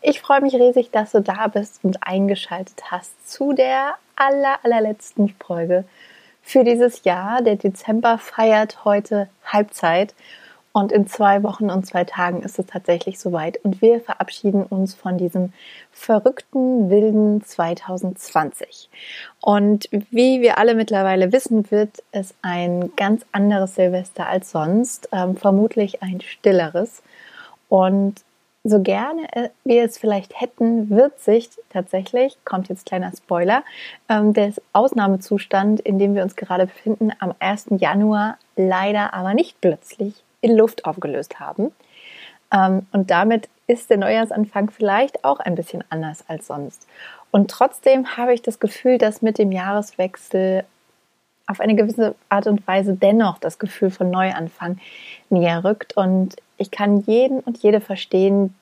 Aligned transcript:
Ich 0.00 0.20
freue 0.20 0.40
mich 0.40 0.54
riesig, 0.54 0.90
dass 0.90 1.12
du 1.12 1.20
da 1.20 1.48
bist 1.48 1.80
und 1.82 2.06
eingeschaltet 2.06 2.90
hast 2.90 3.28
zu 3.28 3.52
der 3.52 3.94
aller, 4.16 4.58
allerletzten 4.62 5.34
Folge 5.44 5.84
für 6.42 6.64
dieses 6.64 7.04
Jahr. 7.04 7.42
Der 7.42 7.56
Dezember 7.56 8.18
feiert 8.18 8.84
heute 8.84 9.28
Halbzeit 9.44 10.14
und 10.72 10.92
in 10.92 11.06
zwei 11.08 11.42
Wochen 11.42 11.70
und 11.70 11.86
zwei 11.86 12.04
Tagen 12.04 12.42
ist 12.42 12.58
es 12.58 12.66
tatsächlich 12.66 13.18
soweit 13.18 13.58
und 13.64 13.82
wir 13.82 14.00
verabschieden 14.00 14.62
uns 14.62 14.94
von 14.94 15.18
diesem 15.18 15.52
verrückten, 15.90 16.88
wilden 16.88 17.42
2020. 17.44 18.88
Und 19.40 19.88
wie 19.90 20.40
wir 20.40 20.58
alle 20.58 20.74
mittlerweile 20.74 21.32
wissen, 21.32 21.70
wird 21.70 22.02
es 22.12 22.34
ein 22.42 22.92
ganz 22.96 23.26
anderes 23.32 23.74
Silvester 23.74 24.28
als 24.28 24.52
sonst, 24.52 25.08
ähm, 25.10 25.36
vermutlich 25.36 26.02
ein 26.02 26.20
stilleres. 26.20 27.02
Und 27.68 28.22
so 28.68 28.80
gerne 28.82 29.22
äh, 29.32 29.48
wir 29.64 29.84
es 29.84 29.98
vielleicht 29.98 30.40
hätten, 30.40 30.90
wird 30.90 31.20
sich 31.20 31.50
tatsächlich, 31.70 32.36
kommt 32.44 32.68
jetzt 32.68 32.86
kleiner 32.86 33.12
Spoiler, 33.16 33.62
ähm, 34.08 34.32
der 34.32 34.52
Ausnahmezustand, 34.72 35.80
in 35.80 35.98
dem 35.98 36.14
wir 36.14 36.22
uns 36.22 36.36
gerade 36.36 36.66
befinden, 36.66 37.12
am 37.18 37.34
1. 37.38 37.66
Januar 37.78 38.38
leider 38.56 39.14
aber 39.14 39.34
nicht 39.34 39.60
plötzlich 39.60 40.14
in 40.40 40.56
Luft 40.56 40.84
aufgelöst 40.84 41.40
haben. 41.40 41.72
Ähm, 42.52 42.86
und 42.92 43.10
damit 43.10 43.48
ist 43.66 43.90
der 43.90 43.98
Neujahrsanfang 43.98 44.70
vielleicht 44.70 45.24
auch 45.24 45.40
ein 45.40 45.54
bisschen 45.54 45.84
anders 45.90 46.24
als 46.28 46.46
sonst. 46.46 46.86
Und 47.30 47.50
trotzdem 47.50 48.16
habe 48.16 48.32
ich 48.32 48.42
das 48.42 48.58
Gefühl, 48.58 48.98
dass 48.98 49.22
mit 49.22 49.38
dem 49.38 49.52
Jahreswechsel 49.52 50.64
auf 51.46 51.60
eine 51.60 51.74
gewisse 51.74 52.14
Art 52.28 52.46
und 52.46 52.66
Weise 52.66 52.94
dennoch 52.94 53.38
das 53.38 53.58
Gefühl 53.58 53.90
von 53.90 54.10
Neuanfang 54.10 54.78
näher 55.30 55.64
rückt. 55.64 55.96
Und 55.96 56.36
ich 56.58 56.70
kann 56.70 57.00
jeden 57.00 57.40
und 57.40 57.58
jede 57.62 57.80
verstehen, 57.80 58.54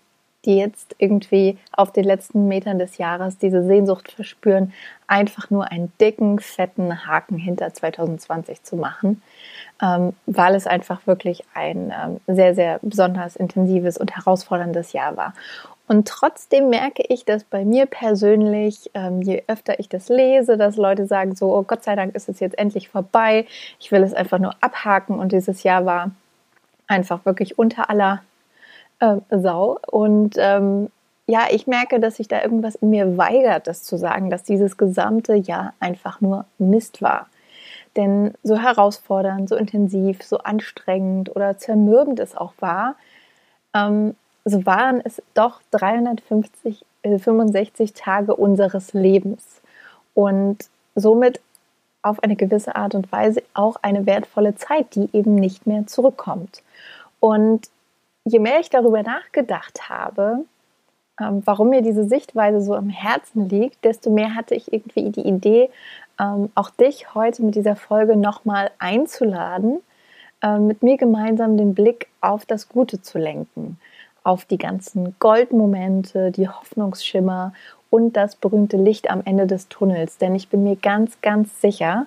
die 0.44 0.56
jetzt 0.56 0.94
irgendwie 0.98 1.58
auf 1.72 1.92
den 1.92 2.04
letzten 2.04 2.46
Metern 2.46 2.78
des 2.78 2.98
Jahres 2.98 3.36
diese 3.36 3.66
Sehnsucht 3.66 4.12
verspüren, 4.12 4.72
einfach 5.08 5.50
nur 5.50 5.70
einen 5.70 5.92
dicken, 6.00 6.38
fetten 6.38 7.06
Haken 7.06 7.36
hinter 7.36 7.74
2020 7.74 8.62
zu 8.62 8.76
machen, 8.76 9.22
ähm, 9.82 10.14
weil 10.26 10.54
es 10.54 10.66
einfach 10.66 11.06
wirklich 11.06 11.42
ein 11.52 11.92
ähm, 11.92 12.20
sehr, 12.28 12.54
sehr 12.54 12.78
besonders 12.82 13.34
intensives 13.34 13.98
und 13.98 14.14
herausforderndes 14.16 14.92
Jahr 14.92 15.16
war. 15.16 15.34
Und 15.88 16.08
trotzdem 16.08 16.68
merke 16.68 17.04
ich, 17.08 17.24
dass 17.24 17.44
bei 17.44 17.64
mir 17.64 17.86
persönlich, 17.86 18.90
ähm, 18.94 19.22
je 19.22 19.44
öfter 19.46 19.78
ich 19.78 19.88
das 19.88 20.08
lese, 20.08 20.56
dass 20.56 20.76
Leute 20.76 21.06
sagen, 21.06 21.36
so, 21.36 21.56
oh 21.56 21.62
Gott 21.62 21.84
sei 21.84 21.94
Dank 21.94 22.14
ist 22.14 22.28
es 22.28 22.40
jetzt 22.40 22.58
endlich 22.58 22.88
vorbei, 22.88 23.46
ich 23.78 23.92
will 23.92 24.02
es 24.02 24.14
einfach 24.14 24.38
nur 24.38 24.54
abhaken 24.60 25.18
und 25.18 25.32
dieses 25.32 25.62
Jahr 25.62 25.84
war 25.86 26.10
einfach 26.86 27.24
wirklich 27.24 27.58
unter 27.58 27.90
aller 27.90 28.22
äh, 29.00 29.16
Sau. 29.30 29.78
Und 29.86 30.36
ähm, 30.38 30.90
ja, 31.26 31.46
ich 31.50 31.66
merke, 31.66 31.98
dass 31.98 32.16
sich 32.16 32.28
da 32.28 32.42
irgendwas 32.42 32.76
in 32.76 32.90
mir 32.90 33.16
weigert, 33.16 33.66
das 33.66 33.82
zu 33.82 33.96
sagen, 33.96 34.30
dass 34.30 34.44
dieses 34.44 34.76
gesamte 34.76 35.34
Jahr 35.34 35.74
einfach 35.80 36.20
nur 36.20 36.44
Mist 36.58 37.02
war. 37.02 37.28
Denn 37.96 38.34
so 38.42 38.58
herausfordernd, 38.58 39.48
so 39.48 39.56
intensiv, 39.56 40.22
so 40.22 40.38
anstrengend 40.38 41.34
oder 41.34 41.58
zermürbend 41.58 42.20
es 42.20 42.36
auch 42.36 42.52
war, 42.60 42.94
ähm, 43.74 44.14
so 44.44 44.64
waren 44.64 45.00
es 45.02 45.20
doch 45.34 45.60
365 45.72 46.84
äh, 47.02 47.86
Tage 47.94 48.36
unseres 48.36 48.92
Lebens. 48.92 49.60
Und 50.14 50.68
somit 50.94 51.40
auf 52.06 52.22
eine 52.22 52.36
gewisse 52.36 52.76
Art 52.76 52.94
und 52.94 53.10
Weise 53.10 53.42
auch 53.54 53.76
eine 53.82 54.06
wertvolle 54.06 54.54
Zeit, 54.54 54.94
die 54.94 55.08
eben 55.12 55.34
nicht 55.34 55.66
mehr 55.66 55.86
zurückkommt. 55.86 56.62
Und 57.20 57.68
je 58.24 58.38
mehr 58.38 58.60
ich 58.60 58.70
darüber 58.70 59.02
nachgedacht 59.02 59.88
habe, 59.88 60.44
ähm, 61.20 61.42
warum 61.44 61.70
mir 61.70 61.82
diese 61.82 62.04
Sichtweise 62.04 62.60
so 62.60 62.74
am 62.74 62.90
Herzen 62.90 63.48
liegt, 63.48 63.84
desto 63.84 64.10
mehr 64.10 64.34
hatte 64.34 64.54
ich 64.54 64.72
irgendwie 64.72 65.10
die 65.10 65.26
Idee, 65.26 65.70
ähm, 66.20 66.50
auch 66.54 66.70
dich 66.70 67.14
heute 67.14 67.42
mit 67.42 67.54
dieser 67.54 67.76
Folge 67.76 68.16
nochmal 68.16 68.70
einzuladen, 68.78 69.78
äh, 70.42 70.58
mit 70.58 70.82
mir 70.82 70.96
gemeinsam 70.96 71.56
den 71.56 71.74
Blick 71.74 72.08
auf 72.20 72.44
das 72.44 72.68
Gute 72.68 73.00
zu 73.00 73.18
lenken, 73.18 73.78
auf 74.26 74.44
die 74.44 74.58
ganzen 74.58 75.14
Goldmomente, 75.20 76.32
die 76.32 76.48
Hoffnungsschimmer 76.48 77.52
und 77.90 78.16
das 78.16 78.34
berühmte 78.34 78.76
Licht 78.76 79.08
am 79.08 79.22
Ende 79.24 79.46
des 79.46 79.68
Tunnels. 79.68 80.18
Denn 80.18 80.34
ich 80.34 80.48
bin 80.48 80.64
mir 80.64 80.74
ganz, 80.74 81.20
ganz 81.22 81.60
sicher, 81.60 82.06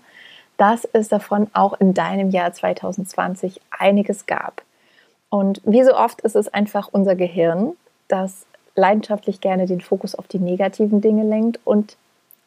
dass 0.57 0.83
es 0.91 1.07
davon 1.07 1.47
auch 1.53 1.79
in 1.79 1.93
deinem 1.93 2.29
Jahr 2.29 2.51
2020 2.51 3.61
einiges 3.71 4.25
gab. 4.25 4.61
Und 5.29 5.61
wie 5.63 5.83
so 5.83 5.95
oft 5.95 6.19
ist 6.21 6.35
es 6.35 6.53
einfach 6.53 6.89
unser 6.91 7.15
Gehirn, 7.15 7.73
das 8.09 8.45
leidenschaftlich 8.75 9.39
gerne 9.39 9.65
den 9.65 9.79
Fokus 9.79 10.15
auf 10.15 10.27
die 10.27 10.39
negativen 10.39 10.99
Dinge 10.99 11.23
lenkt 11.23 11.59
und 11.63 11.95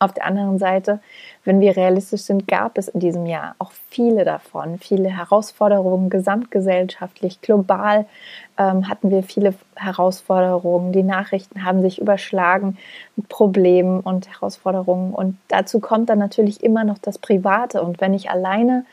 auf 0.02 0.12
der 0.12 0.26
anderen 0.26 0.58
Seite, 0.58 1.00
wenn 1.44 1.60
wir 1.60 1.76
realistisch 1.76 2.22
sind, 2.22 2.48
gab 2.48 2.76
es 2.76 2.88
in 2.88 3.00
diesem 3.00 3.26
Jahr 3.26 3.54
auch 3.58 3.70
viele 3.88 4.24
davon, 4.24 4.78
viele 4.78 5.08
Herausforderungen, 5.08 6.10
gesamtgesellschaftlich, 6.10 7.40
global 7.40 8.06
ähm, 8.58 8.88
hatten 8.88 9.10
wir 9.10 9.22
viele 9.22 9.54
Herausforderungen. 9.76 10.92
Die 10.92 11.04
Nachrichten 11.04 11.64
haben 11.64 11.82
sich 11.82 12.00
überschlagen 12.00 12.78
mit 13.16 13.28
Problemen 13.28 14.00
und 14.00 14.28
Herausforderungen. 14.28 15.14
Und 15.14 15.38
dazu 15.48 15.78
kommt 15.78 16.10
dann 16.10 16.18
natürlich 16.18 16.62
immer 16.62 16.84
noch 16.84 16.98
das 16.98 17.18
Private. 17.18 17.80
Und 17.80 18.00
wenn 18.00 18.12
ich 18.12 18.30
alleine 18.30 18.84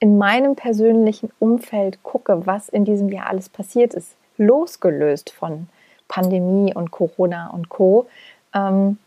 in 0.00 0.18
meinem 0.18 0.56
persönlichen 0.56 1.30
Umfeld 1.38 2.02
gucke, 2.02 2.46
was 2.46 2.68
in 2.68 2.84
diesem 2.84 3.08
Jahr 3.08 3.28
alles 3.28 3.48
passiert 3.48 3.94
ist, 3.94 4.16
losgelöst 4.36 5.30
von 5.30 5.68
Pandemie 6.08 6.74
und 6.74 6.90
Corona 6.90 7.50
und 7.50 7.68
Co., 7.68 8.08
ähm, 8.52 8.98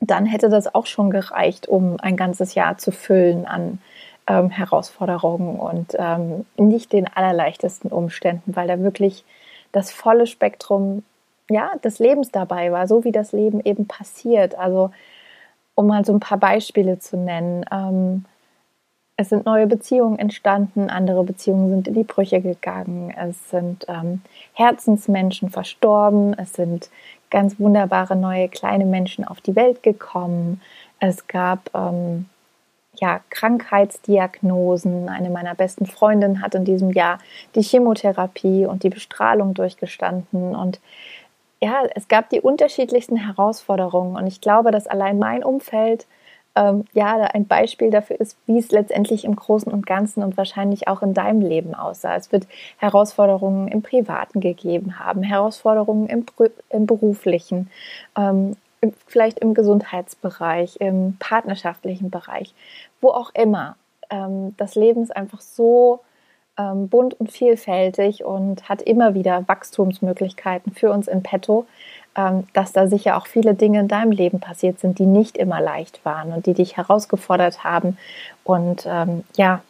dann 0.00 0.26
hätte 0.26 0.48
das 0.48 0.74
auch 0.74 0.86
schon 0.86 1.10
gereicht, 1.10 1.68
um 1.68 1.96
ein 2.00 2.16
ganzes 2.16 2.54
Jahr 2.54 2.78
zu 2.78 2.92
füllen 2.92 3.46
an 3.46 3.78
ähm, 4.26 4.50
Herausforderungen 4.50 5.58
und 5.58 5.96
ähm, 5.98 6.44
nicht 6.56 6.92
den 6.92 7.06
allerleichtesten 7.06 7.90
Umständen, 7.90 8.56
weil 8.56 8.68
da 8.68 8.80
wirklich 8.80 9.24
das 9.72 9.90
volle 9.90 10.26
Spektrum 10.26 11.02
ja, 11.48 11.70
des 11.84 11.98
Lebens 11.98 12.30
dabei 12.30 12.72
war, 12.72 12.88
so 12.88 13.04
wie 13.04 13.12
das 13.12 13.32
Leben 13.32 13.60
eben 13.64 13.86
passiert. 13.86 14.56
Also 14.56 14.90
um 15.76 15.86
mal 15.86 16.04
so 16.04 16.12
ein 16.12 16.20
paar 16.20 16.38
Beispiele 16.38 16.98
zu 16.98 17.16
nennen. 17.16 17.64
Ähm, 17.70 18.24
es 19.18 19.30
sind 19.30 19.46
neue 19.46 19.66
Beziehungen 19.66 20.18
entstanden, 20.18 20.90
andere 20.90 21.24
Beziehungen 21.24 21.70
sind 21.70 21.88
in 21.88 21.94
die 21.94 22.04
Brüche 22.04 22.42
gegangen, 22.42 23.14
es 23.16 23.50
sind 23.50 23.86
ähm, 23.88 24.20
Herzensmenschen 24.52 25.48
verstorben, 25.48 26.34
es 26.38 26.52
sind 26.52 26.90
ganz 27.30 27.58
wunderbare 27.58 28.16
neue 28.16 28.48
kleine 28.48 28.84
Menschen 28.84 29.24
auf 29.24 29.40
die 29.40 29.56
Welt 29.56 29.82
gekommen, 29.82 30.60
es 30.98 31.26
gab 31.26 31.70
ähm, 31.74 32.26
ja, 33.00 33.20
Krankheitsdiagnosen. 33.30 35.08
Eine 35.08 35.30
meiner 35.30 35.54
besten 35.54 35.86
Freundinnen 35.86 36.42
hat 36.42 36.54
in 36.54 36.64
diesem 36.64 36.90
Jahr 36.90 37.18
die 37.54 37.62
Chemotherapie 37.62 38.66
und 38.66 38.82
die 38.82 38.88
Bestrahlung 38.88 39.54
durchgestanden. 39.54 40.54
Und 40.56 40.80
ja, 41.60 41.82
es 41.94 42.08
gab 42.08 42.30
die 42.30 42.40
unterschiedlichsten 42.40 43.16
Herausforderungen. 43.16 44.16
Und 44.16 44.26
ich 44.26 44.40
glaube, 44.40 44.70
dass 44.70 44.86
allein 44.86 45.18
mein 45.18 45.44
Umfeld 45.44 46.06
ähm, 46.56 46.84
ja 46.94 47.16
ein 47.16 47.46
Beispiel 47.46 47.90
dafür 47.90 48.18
ist, 48.18 48.36
wie 48.46 48.58
es 48.58 48.70
letztendlich 48.70 49.24
im 49.24 49.36
Großen 49.36 49.70
und 49.70 49.86
Ganzen 49.86 50.22
und 50.22 50.36
wahrscheinlich 50.36 50.88
auch 50.88 51.02
in 51.02 51.14
deinem 51.14 51.42
Leben 51.42 51.74
aussah. 51.74 52.16
Es 52.16 52.32
wird 52.32 52.48
Herausforderungen 52.78 53.68
im 53.68 53.82
Privaten 53.82 54.40
gegeben 54.40 54.98
haben, 54.98 55.22
Herausforderungen 55.22 56.08
im, 56.08 56.24
im 56.70 56.86
beruflichen, 56.86 57.70
ähm, 58.16 58.56
vielleicht 59.06 59.38
im 59.40 59.54
Gesundheitsbereich, 59.54 60.76
im 60.80 61.16
partnerschaftlichen 61.18 62.10
Bereich, 62.10 62.54
wo 63.00 63.10
auch 63.10 63.30
immer. 63.34 63.76
Ähm, 64.10 64.54
das 64.56 64.74
Leben 64.74 65.02
ist 65.02 65.14
einfach 65.14 65.40
so 65.40 66.00
ähm, 66.58 66.88
bunt 66.88 67.14
und 67.20 67.30
vielfältig 67.30 68.24
und 68.24 68.68
hat 68.68 68.80
immer 68.80 69.14
wieder 69.14 69.46
Wachstumsmöglichkeiten 69.46 70.72
für 70.72 70.90
uns 70.90 71.06
in 71.06 71.22
petto, 71.22 71.66
dass 72.54 72.72
da 72.72 72.86
sicher 72.86 73.18
auch 73.18 73.26
viele 73.26 73.54
Dinge 73.54 73.80
in 73.80 73.88
deinem 73.88 74.10
Leben 74.10 74.40
passiert 74.40 74.80
sind, 74.80 74.98
die 74.98 75.06
nicht 75.06 75.36
immer 75.36 75.60
leicht 75.60 76.04
waren 76.04 76.32
und 76.32 76.46
die 76.46 76.54
dich 76.54 76.76
herausgefordert 76.76 77.62
haben 77.62 77.98
und 78.42 78.86
ähm, 78.86 79.24
ja, 79.36 79.60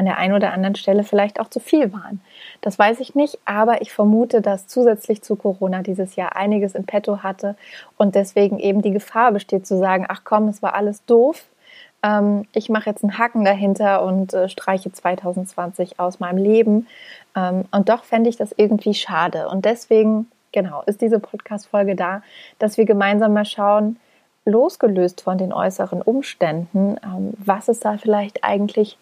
an 0.00 0.06
der 0.06 0.16
einen 0.16 0.34
oder 0.34 0.52
anderen 0.52 0.76
Stelle 0.76 1.04
vielleicht 1.04 1.38
auch 1.40 1.48
zu 1.48 1.60
viel 1.60 1.92
waren. 1.92 2.20
Das 2.62 2.78
weiß 2.78 3.00
ich 3.00 3.14
nicht, 3.14 3.38
aber 3.44 3.82
ich 3.82 3.92
vermute, 3.92 4.40
dass 4.40 4.66
zusätzlich 4.66 5.22
zu 5.22 5.36
Corona 5.36 5.82
dieses 5.82 6.16
Jahr 6.16 6.36
einiges 6.36 6.74
in 6.74 6.84
petto 6.84 7.22
hatte 7.22 7.54
und 7.98 8.14
deswegen 8.14 8.58
eben 8.58 8.82
die 8.82 8.92
Gefahr 8.92 9.30
besteht 9.30 9.66
zu 9.66 9.78
sagen, 9.78 10.06
ach 10.08 10.22
komm, 10.24 10.48
es 10.48 10.62
war 10.62 10.74
alles 10.74 11.04
doof. 11.04 11.44
Ähm, 12.02 12.46
ich 12.54 12.70
mache 12.70 12.88
jetzt 12.88 13.04
einen 13.04 13.18
Haken 13.18 13.44
dahinter 13.44 14.02
und 14.02 14.32
äh, 14.32 14.48
streiche 14.48 14.90
2020 14.90 16.00
aus 16.00 16.18
meinem 16.18 16.38
Leben. 16.38 16.86
Ähm, 17.36 17.64
und 17.70 17.88
doch 17.88 18.04
fände 18.04 18.30
ich 18.30 18.36
das 18.36 18.54
irgendwie 18.56 18.94
schade. 18.94 19.48
Und 19.48 19.64
deswegen, 19.66 20.30
genau, 20.52 20.82
ist 20.86 21.00
diese 21.00 21.18
Podcast-Folge 21.18 21.96
da, 21.96 22.22
dass 22.58 22.76
wir 22.76 22.84
gemeinsam 22.84 23.32
mal 23.32 23.44
schauen, 23.44 23.98
losgelöst 24.44 25.20
von 25.20 25.38
den 25.38 25.52
äußeren 25.52 26.02
Umständen, 26.02 26.96
ähm, 27.04 27.34
was 27.38 27.68
es 27.68 27.80
da 27.80 27.98
vielleicht 27.98 28.44
eigentlich 28.44 28.98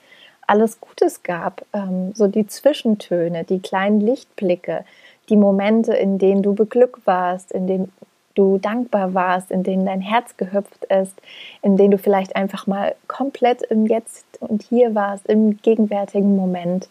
alles 0.47 0.81
Gutes 0.81 1.23
gab. 1.23 1.65
Ähm, 1.73 2.13
so 2.15 2.27
die 2.27 2.47
Zwischentöne, 2.47 3.45
die 3.45 3.61
kleinen 3.61 4.01
Lichtblicke, 4.01 4.85
die 5.29 5.37
Momente, 5.37 5.93
in 5.93 6.19
denen 6.19 6.43
du 6.43 6.55
beglückt 6.55 7.07
warst, 7.07 7.53
in 7.53 7.67
denen 7.67 7.93
du 8.35 8.59
dankbar 8.59 9.15
warst, 9.15 9.51
in 9.51 9.63
denen 9.63 9.85
dein 9.85 10.01
Herz 10.01 10.37
gehüpft 10.37 10.85
ist, 10.87 11.21
in 11.63 11.77
denen 11.77 11.91
du 11.91 11.99
vielleicht 11.99 12.37
einfach 12.37 12.67
mal 12.67 12.95
komplett 13.09 13.63
im 13.63 13.87
Jetzt 13.87 14.25
und 14.41 14.63
Hier 14.63 14.95
warst, 14.95 15.27
im 15.27 15.61
gegenwärtigen 15.61 16.37
Moment 16.37 16.89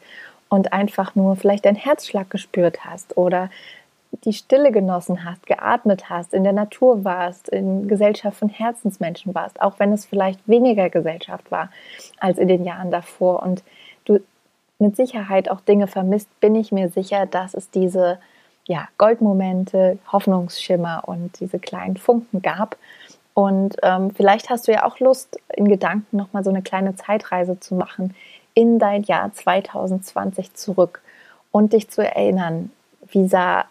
und 0.50 0.74
einfach 0.74 1.16
nur 1.16 1.36
vielleicht 1.36 1.66
deinen 1.66 1.76
Herzschlag 1.76 2.30
gespürt 2.30 2.86
hast 2.86 3.18
oder 3.18 3.50
die 4.12 4.34
Stille 4.34 4.72
genossen 4.72 5.26
hast, 5.26 5.46
geatmet 5.46 6.10
hast, 6.10 6.34
in 6.34 6.44
der 6.44 6.54
Natur 6.54 7.04
warst, 7.04 7.50
in 7.50 7.88
Gesellschaft 7.88 8.38
von 8.38 8.50
Herzensmenschen 8.50 9.36
warst, 9.36 9.62
auch 9.62 9.80
wenn 9.80 9.92
es 9.92 10.06
vielleicht 10.06 10.40
weniger 10.48 10.90
Gesellschaft 10.90 11.52
war 11.52 11.70
als 12.20 12.38
in 12.38 12.48
den 12.48 12.64
Jahren 12.64 12.92
davor 12.92 13.44
und 13.44 13.64
du 14.06 14.20
mit 14.80 14.96
Sicherheit 14.96 15.50
auch 15.50 15.62
Dinge 15.62 15.88
vermisst, 15.88 16.28
bin 16.40 16.56
ich 16.56 16.72
mir 16.72 16.90
sicher, 16.90 17.26
dass 17.26 17.54
es 17.54 17.70
diese 17.70 18.20
ja, 18.66 18.88
Goldmomente, 18.98 19.98
Hoffnungsschimmer 20.12 21.04
und 21.06 21.40
diese 21.40 21.58
kleinen 21.58 21.98
Funken 21.98 22.42
gab. 22.42 22.78
Und 23.34 23.78
ähm, 23.82 24.12
vielleicht 24.12 24.50
hast 24.50 24.68
du 24.68 24.74
ja 24.74 24.84
auch 24.84 25.00
Lust, 25.00 25.40
in 25.56 25.68
Gedanken 25.68 26.18
nochmal 26.18 26.44
so 26.44 26.50
eine 26.50 26.62
kleine 26.62 26.96
Zeitreise 26.96 27.60
zu 27.60 27.76
machen 27.76 28.14
in 28.54 28.80
dein 28.80 29.04
Jahr 29.04 29.32
2020 29.32 30.54
zurück 30.54 31.02
und 31.52 31.74
dich 31.74 31.90
zu 31.90 32.04
erinnern, 32.04 32.72
wie 33.10 33.28
sah 33.28 33.66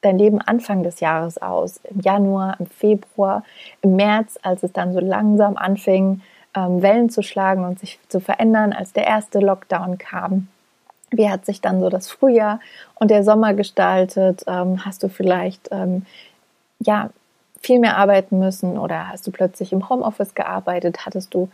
dein 0.00 0.18
Leben 0.18 0.40
Anfang 0.40 0.82
des 0.82 1.00
Jahres 1.00 1.38
aus? 1.38 1.80
Im 1.84 2.00
Januar, 2.00 2.56
im 2.58 2.66
Februar, 2.66 3.44
im 3.82 3.96
März, 3.96 4.38
als 4.42 4.62
es 4.62 4.72
dann 4.72 4.92
so 4.92 5.00
langsam 5.00 5.56
anfing, 5.56 6.22
ähm, 6.54 6.82
Wellen 6.82 7.10
zu 7.10 7.22
schlagen 7.22 7.64
und 7.64 7.78
sich 7.78 7.98
zu 8.08 8.20
verändern, 8.20 8.72
als 8.72 8.92
der 8.92 9.06
erste 9.06 9.40
Lockdown 9.40 9.98
kam. 9.98 10.48
Wie 11.10 11.30
hat 11.30 11.46
sich 11.46 11.60
dann 11.60 11.80
so 11.80 11.88
das 11.88 12.10
Frühjahr 12.10 12.60
und 12.94 13.10
der 13.10 13.24
Sommer 13.24 13.54
gestaltet? 13.54 14.44
Ähm, 14.46 14.84
hast 14.84 15.02
du 15.02 15.08
vielleicht 15.08 15.68
ähm, 15.70 16.04
ja 16.80 17.10
viel 17.60 17.80
mehr 17.80 17.96
arbeiten 17.96 18.38
müssen 18.38 18.78
oder 18.78 19.08
hast 19.08 19.26
du 19.26 19.32
plötzlich 19.32 19.72
im 19.72 19.88
Homeoffice 19.88 20.34
gearbeitet? 20.34 21.04
Hattest 21.06 21.34
du 21.34 21.48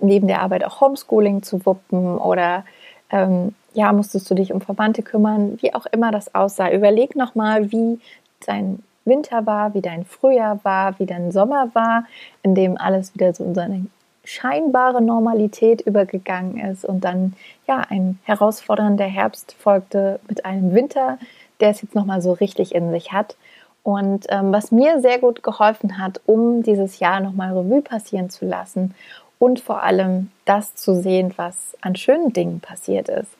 neben 0.00 0.26
der 0.26 0.42
Arbeit 0.42 0.64
auch 0.64 0.80
Homeschooling 0.80 1.44
zu 1.44 1.64
wuppen 1.64 2.18
oder 2.18 2.64
ähm, 3.10 3.54
ja, 3.74 3.92
musstest 3.92 4.30
du 4.30 4.34
dich 4.34 4.52
um 4.52 4.60
Verwandte 4.60 5.02
kümmern, 5.02 5.58
wie 5.60 5.74
auch 5.74 5.86
immer 5.86 6.10
das 6.10 6.34
aussah. 6.34 6.70
Überleg 6.70 7.16
nochmal, 7.16 7.72
wie 7.72 8.00
dein 8.46 8.82
Winter 9.04 9.46
war, 9.46 9.74
wie 9.74 9.80
dein 9.80 10.04
Frühjahr 10.04 10.60
war, 10.62 10.98
wie 10.98 11.06
dein 11.06 11.32
Sommer 11.32 11.70
war, 11.74 12.04
in 12.42 12.54
dem 12.54 12.78
alles 12.78 13.14
wieder 13.14 13.34
so 13.34 13.44
in 13.44 13.54
seine 13.54 13.86
scheinbare 14.24 15.02
Normalität 15.02 15.80
übergegangen 15.80 16.58
ist 16.58 16.84
und 16.84 17.02
dann 17.02 17.34
ja 17.66 17.82
ein 17.88 18.18
herausfordernder 18.22 19.04
Herbst 19.04 19.56
folgte 19.58 20.20
mit 20.28 20.44
einem 20.44 20.74
Winter, 20.74 21.18
der 21.60 21.70
es 21.70 21.82
jetzt 21.82 21.94
nochmal 21.94 22.22
so 22.22 22.32
richtig 22.32 22.74
in 22.74 22.90
sich 22.92 23.12
hat. 23.12 23.36
Und 23.82 24.26
ähm, 24.28 24.52
was 24.52 24.70
mir 24.70 25.00
sehr 25.00 25.18
gut 25.18 25.42
geholfen 25.42 25.98
hat, 25.98 26.20
um 26.26 26.62
dieses 26.62 27.00
Jahr 27.00 27.18
nochmal 27.18 27.50
Revue 27.56 27.82
passieren 27.82 28.30
zu 28.30 28.44
lassen 28.44 28.94
und 29.40 29.58
vor 29.58 29.82
allem 29.82 30.30
das 30.44 30.76
zu 30.76 30.94
sehen, 30.94 31.32
was 31.34 31.76
an 31.80 31.96
schönen 31.96 32.32
Dingen 32.32 32.60
passiert 32.60 33.08
ist, 33.08 33.30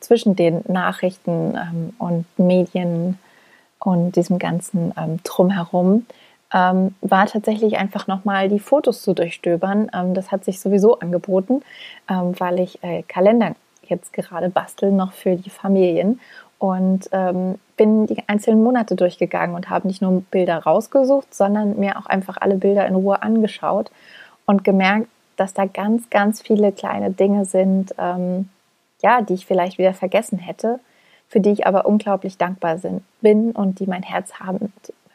zwischen 0.00 0.36
den 0.36 0.62
Nachrichten 0.68 1.56
ähm, 1.56 1.92
und 1.98 2.26
Medien 2.38 3.18
und 3.78 4.16
diesem 4.16 4.38
ganzen 4.38 4.92
ähm, 4.96 5.18
Drumherum, 5.24 6.06
ähm, 6.52 6.94
war 7.00 7.26
tatsächlich 7.26 7.76
einfach 7.76 8.06
nochmal 8.06 8.48
die 8.48 8.60
Fotos 8.60 9.02
zu 9.02 9.14
durchstöbern. 9.14 9.90
Ähm, 9.94 10.14
das 10.14 10.32
hat 10.32 10.44
sich 10.44 10.60
sowieso 10.60 10.98
angeboten, 10.98 11.62
ähm, 12.08 12.34
weil 12.38 12.60
ich 12.60 12.82
äh, 12.82 13.02
Kalender 13.02 13.54
jetzt 13.86 14.12
gerade 14.12 14.48
bastel 14.48 14.92
noch 14.92 15.12
für 15.12 15.36
die 15.36 15.50
Familien 15.50 16.20
und 16.58 17.08
ähm, 17.12 17.56
bin 17.76 18.06
die 18.06 18.22
einzelnen 18.26 18.62
Monate 18.62 18.96
durchgegangen 18.96 19.54
und 19.54 19.70
habe 19.70 19.86
nicht 19.86 20.02
nur 20.02 20.22
Bilder 20.30 20.58
rausgesucht, 20.58 21.32
sondern 21.32 21.78
mir 21.78 21.98
auch 21.98 22.06
einfach 22.06 22.36
alle 22.40 22.56
Bilder 22.56 22.86
in 22.86 22.94
Ruhe 22.94 23.22
angeschaut 23.22 23.90
und 24.44 24.64
gemerkt, 24.64 25.08
dass 25.36 25.54
da 25.54 25.66
ganz, 25.66 26.10
ganz 26.10 26.42
viele 26.42 26.72
kleine 26.72 27.10
Dinge 27.10 27.44
sind, 27.44 27.94
ähm, 27.98 28.48
ja, 29.02 29.22
die 29.22 29.34
ich 29.34 29.46
vielleicht 29.46 29.78
wieder 29.78 29.94
vergessen 29.94 30.38
hätte, 30.38 30.80
für 31.28 31.40
die 31.40 31.50
ich 31.50 31.66
aber 31.66 31.86
unglaublich 31.86 32.38
dankbar 32.38 32.78
sind, 32.78 33.02
bin 33.20 33.52
und 33.52 33.80
die 33.80 33.86
mein 33.86 34.02
Herz 34.02 34.34
haben 34.34 34.72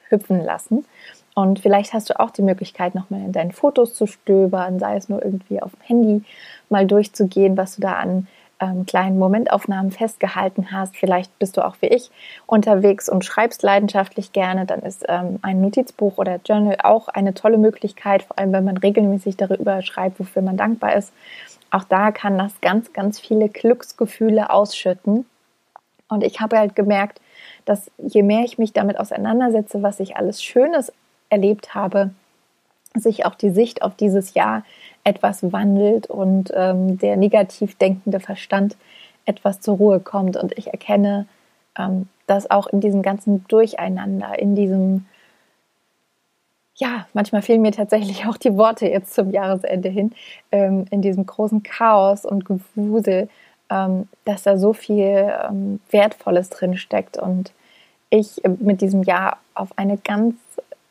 hüpfen 0.10 0.44
lassen. 0.44 0.86
Und 1.36 1.60
vielleicht 1.60 1.94
hast 1.94 2.10
du 2.12 2.20
auch 2.20 2.30
die 2.30 2.44
Möglichkeit, 2.44 2.94
nochmal 2.94 3.22
in 3.22 3.32
deinen 3.32 3.52
Fotos 3.52 3.96
zu 3.96 4.06
stöbern, 4.06 4.80
sei 4.80 4.96
es 4.98 5.10
nur 5.10 5.24
irgendwie 5.24 5.62
auf 5.62 5.72
dem 5.72 5.82
Handy 5.82 6.24
mal 6.70 6.86
durchzugehen, 6.86 7.58
was 7.58 7.76
du 7.76 7.82
da 7.82 7.94
an 7.94 8.28
ähm, 8.60 8.86
kleinen 8.86 9.18
Momentaufnahmen 9.18 9.92
festgehalten 9.92 10.72
hast. 10.72 10.96
Vielleicht 10.96 11.38
bist 11.40 11.58
du 11.58 11.66
auch 11.66 11.76
wie 11.82 11.88
ich 11.88 12.12
unterwegs 12.46 13.10
und 13.10 13.26
schreibst 13.26 13.64
leidenschaftlich 13.64 14.32
gerne. 14.32 14.66
Dann 14.66 14.82
ist 14.82 15.06
ähm, 15.08 15.40
ein 15.42 15.62
Notizbuch 15.62 16.18
oder 16.18 16.40
Journal 16.46 16.78
auch 16.84 17.08
eine 17.08 17.34
tolle 17.34 17.58
Möglichkeit, 17.58 18.24
vor 18.24 18.38
allem 18.38 18.54
wenn 18.54 18.64
man 18.64 18.78
regelmäßig 18.78 19.38
darüber 19.38 19.82
schreibt, 19.82 20.20
wofür 20.20 20.42
man 20.42 20.58
dankbar 20.58 20.96
ist. 20.96 21.12
Auch 21.74 21.84
da 21.86 22.12
kann 22.12 22.38
das 22.38 22.62
ganz, 22.62 22.94
ganz 22.94 23.20
viele 23.20 23.50
Glücksgefühle 23.50 24.52
ausschütten. 24.52 25.26
Und 26.08 26.24
ich 26.24 26.40
habe 26.40 26.60
halt 26.60 26.76
gemerkt, 26.76 27.20
dass 27.66 27.90
je 27.98 28.22
mehr 28.22 28.44
ich 28.46 28.60
mich 28.60 28.74
damit 28.74 29.00
auseinandersetze, 29.00 29.82
was 29.82 30.00
ich 30.00 30.16
alles 30.16 30.44
Schönes 30.44 30.94
erlebt 31.32 31.74
habe, 31.74 32.12
sich 32.94 33.26
auch 33.26 33.34
die 33.34 33.50
Sicht 33.50 33.82
auf 33.82 33.96
dieses 33.96 34.36
Jahr 34.36 34.64
etwas 35.04 35.52
wandelt 35.52 36.06
und 36.06 36.52
ähm, 36.56 37.00
der 37.00 37.18
negativ 37.18 37.76
denkende 37.76 38.20
Verstand 38.20 38.78
etwas 39.26 39.60
zur 39.60 39.78
Ruhe 39.78 40.00
kommt. 40.00 40.38
Und 40.38 40.56
ich 40.56 40.68
erkenne, 40.68 41.26
ähm, 41.76 42.08
dass 42.28 42.52
auch 42.52 42.68
in 42.68 42.82
diesem 42.82 43.02
ganzen 43.02 43.46
Durcheinander, 43.48 44.38
in 44.38 44.56
diesem 44.56 45.06
ja, 46.76 47.08
manchmal 47.14 47.42
fehlen 47.42 47.62
mir 47.62 47.72
tatsächlich 47.72 48.26
auch 48.26 48.38
die 48.38 48.56
Worte 48.58 48.88
jetzt 48.88 49.14
zum 49.14 49.32
Jahresende 49.32 49.90
hin, 49.90 50.12
ähm, 50.52 50.86
in 50.90 51.02
diesem 51.02 51.26
großen 51.26 51.64
Chaos 51.64 52.26
und 52.26 52.46
Gewusel, 52.46 53.30
ähm, 53.70 54.08
dass 54.26 54.44
da 54.44 54.58
so 54.58 54.74
viel 54.74 55.32
ähm, 55.50 55.80
Wertvolles 55.92 56.50
drin 56.50 56.78
steckt 56.78 57.18
und 57.18 57.52
ich 58.10 58.42
mit 58.60 58.82
diesem 58.82 59.04
Jahr 59.04 59.38
auf 59.56 59.70
eine 59.76 59.98
ganz, 59.98 60.36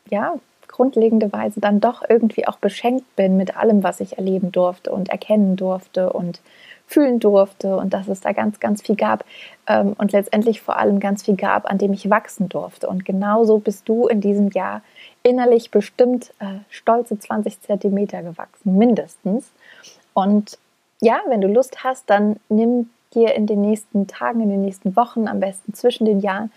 ja, 0.09 0.35
grundlegende 0.67 1.31
Weise 1.31 1.59
dann 1.59 1.79
doch 1.79 2.03
irgendwie 2.07 2.47
auch 2.47 2.57
beschenkt 2.57 3.15
bin 3.15 3.37
mit 3.37 3.55
allem, 3.55 3.83
was 3.83 3.99
ich 3.99 4.17
erleben 4.17 4.51
durfte 4.51 4.91
und 4.91 5.09
erkennen 5.09 5.55
durfte 5.55 6.11
und 6.11 6.41
fühlen 6.87 7.19
durfte 7.19 7.77
und 7.77 7.93
dass 7.93 8.07
es 8.07 8.21
da 8.21 8.33
ganz, 8.33 8.59
ganz 8.59 8.81
viel 8.81 8.95
gab 8.95 9.23
ähm, 9.67 9.93
und 9.97 10.11
letztendlich 10.11 10.61
vor 10.61 10.77
allem 10.77 10.99
ganz 10.99 11.23
viel 11.23 11.35
gab, 11.35 11.69
an 11.69 11.77
dem 11.77 11.93
ich 11.93 12.09
wachsen 12.09 12.49
durfte. 12.49 12.87
Und 12.87 13.05
genauso 13.05 13.59
bist 13.59 13.87
du 13.87 14.07
in 14.07 14.19
diesem 14.19 14.49
Jahr 14.49 14.81
innerlich 15.23 15.71
bestimmt 15.71 16.33
äh, 16.39 16.59
stolze 16.69 17.17
20 17.17 17.61
Zentimeter 17.61 18.21
gewachsen, 18.21 18.77
mindestens. 18.77 19.49
Und 20.13 20.57
ja, 21.01 21.21
wenn 21.27 21.41
du 21.41 21.47
Lust 21.47 21.83
hast, 21.83 22.09
dann 22.09 22.37
nimm 22.49 22.89
dir 23.13 23.33
in 23.35 23.47
den 23.47 23.61
nächsten 23.61 24.07
Tagen, 24.07 24.41
in 24.41 24.49
den 24.49 24.61
nächsten 24.61 24.95
Wochen, 24.95 25.27
am 25.27 25.39
besten 25.39 25.73
zwischen 25.73 26.05
den 26.05 26.19
Jahren, 26.19 26.51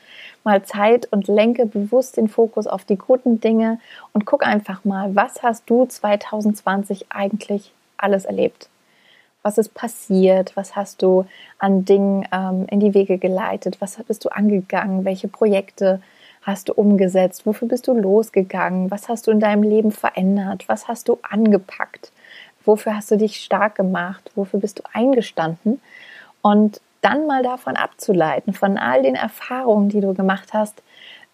mal 0.45 0.63
Zeit 0.65 1.07
und 1.13 1.29
lenke 1.29 1.67
bewusst 1.67 2.17
den 2.17 2.29
Fokus 2.29 2.67
auf 2.67 2.85
die 2.85 2.97
guten 2.97 3.41
Dinge 3.41 3.79
und 4.13 4.27
guck 4.27 4.47
einfach 4.47 4.85
mal, 4.85 5.15
was 5.15 5.43
hast 5.43 5.69
du 5.69 5.87
2020 5.87 7.07
eigentlich 7.11 7.73
alles 7.97 8.25
erlebt? 8.25 8.69
Was 9.43 9.59
ist 9.59 9.75
passiert? 9.75 10.57
Was 10.57 10.75
hast 10.75 11.03
du 11.03 11.25
an 11.59 11.85
Dingen 11.85 12.27
ähm, 12.33 12.67
in 12.69 12.81
die 12.81 12.95
Wege 12.95 13.19
geleitet? 13.19 13.81
Was 13.81 13.97
bist 14.05 14.25
du 14.25 14.29
angegangen? 14.29 15.05
Welche 15.05 15.29
Projekte 15.29 16.01
hast 16.47 16.69
du 16.69 16.75
umgesetzt? 16.75 17.45
Wofür 17.45 17.67
bist 17.67 17.88
du 17.88 17.95
losgegangen? 17.95 18.91
Was 18.91 19.09
hast 19.09 19.26
du 19.26 19.33
in 19.33 19.41
deinem 19.41 19.65
Leben 19.65 19.91
verändert? 19.91 20.69
Was 20.69 20.87
hast 20.87 21.09
du 21.09 21.19
angepackt? 21.23 22.12
Wofür 22.65 22.97
hast 22.97 23.11
du 23.11 23.17
dich 23.17 23.41
stark 23.43 23.75
gemacht? 23.75 24.31
Wofür 24.37 24.61
bist 24.61 24.79
du 24.79 24.83
eingestanden? 24.93 25.81
Und 26.43 26.81
dann 27.03 27.26
mal 27.26 27.43
davon 27.43 27.76
abzuleiten, 27.76 28.53
von 28.53 28.79
all 28.79 29.03
den 29.03 29.17
Erfahrungen, 29.17 29.88
die 29.88 30.00
du 30.00 30.15
gemacht 30.15 30.53
hast, 30.53 30.83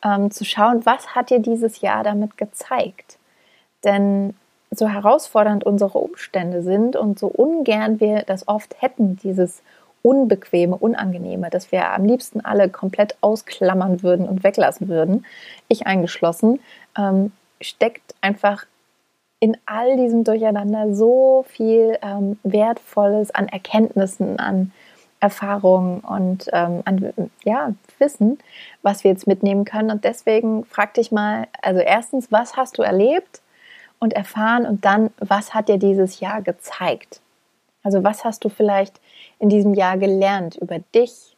ähm, 0.03 0.31
zu 0.31 0.45
schauen, 0.45 0.85
was 0.85 1.15
hat 1.15 1.31
dir 1.31 1.39
dieses 1.39 1.83
Jahr 1.83 2.03
damit 2.03 2.37
gezeigt? 2.39 3.19
Denn 3.85 4.35
so 4.71 4.89
herausfordernd 4.89 5.65
unsere 5.65 5.99
Umstände 5.99 6.63
sind 6.63 6.97
und 6.97 7.19
so 7.19 7.27
ungern 7.27 8.01
wir 8.01 8.23
das 8.23 8.49
oft 8.49 8.81
hätten, 8.81 9.17
dieses 9.17 9.63
Unbequeme, 10.03 10.77
Unangenehme, 10.77 11.51
dass 11.51 11.73
wir 11.73 11.91
am 11.91 12.05
liebsten 12.05 12.41
alle 12.41 12.69
komplett 12.69 13.17
ausklammern 13.21 14.03
würden 14.03 14.29
und 14.29 14.45
weglassen 14.45 14.89
würden, 14.89 15.25
ich 15.69 15.87
eingeschlossen, 15.87 16.61
ähm, 16.99 17.33
steckt 17.61 18.15
einfach 18.21 18.67
in 19.39 19.57
all 19.67 19.97
diesem 19.97 20.25
Durcheinander 20.25 20.95
so 20.95 21.45
viel 21.49 21.99
ähm, 22.03 22.39
Wertvolles 22.45 23.35
an 23.35 23.49
Erkenntnissen, 23.49 24.39
an 24.39 24.73
Erfahrungen 25.19 26.01
und 26.01 26.49
ähm, 26.53 26.83
an 26.85 27.31
ja, 27.45 27.73
Wissen, 27.99 28.39
was 28.83 29.05
wir 29.05 29.13
jetzt 29.13 29.27
mitnehmen 29.27 29.65
können. 29.65 29.91
Und 29.91 30.05
deswegen 30.05 30.65
frag 30.65 30.95
dich 30.95 31.13
mal, 31.13 31.47
also 31.61 31.81
erstens, 31.81 32.31
was 32.33 32.57
hast 32.57 32.79
du 32.79 32.83
erlebt 32.83 33.41
und 34.01 34.13
erfahren 34.13 34.67
und 34.67 34.85
dann, 34.85 35.11
was 35.19 35.55
hat 35.55 35.69
dir 35.69 35.79
dieses 35.79 36.19
Jahr 36.19 36.43
gezeigt? 36.43 37.21
Also 37.83 38.05
was 38.05 38.25
hast 38.25 38.45
du 38.45 38.49
vielleicht 38.49 39.01
in 39.39 39.49
diesem 39.49 39.75
Jahr 39.75 39.99
gelernt 39.99 40.57
über 40.57 40.79
dich, 40.95 41.37